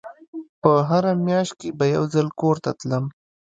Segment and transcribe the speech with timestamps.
[0.61, 3.05] په هره مياشت کښې به يو ځل کور ته تلم.